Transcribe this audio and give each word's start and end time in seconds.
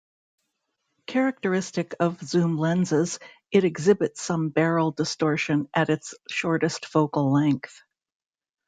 Characteristic 1.05 1.93
of 1.99 2.19
zoom 2.23 2.57
lenses, 2.57 3.19
it 3.51 3.63
exhibits 3.63 4.19
some 4.19 4.49
barrel 4.49 4.89
distortion 4.89 5.69
at 5.75 5.91
its 5.91 6.15
shortest 6.27 6.87
focal 6.87 7.31
length. 7.31 7.83